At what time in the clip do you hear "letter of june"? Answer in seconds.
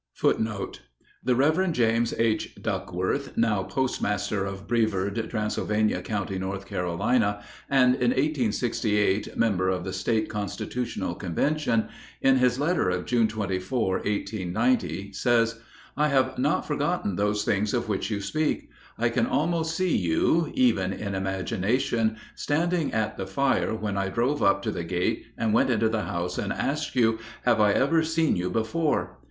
12.59-13.27